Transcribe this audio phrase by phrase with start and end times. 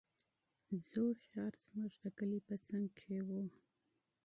[0.87, 3.29] زوړ ښار زموږ د کلي په څنگ کښې و.